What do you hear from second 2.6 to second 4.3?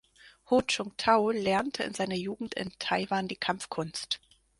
Taiwan die Kampfkunst.